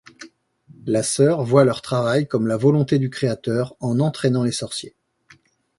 [0.87, 4.95] La Sœur voit leur travail comme la volonté du Créateur en entraînant les sorciers.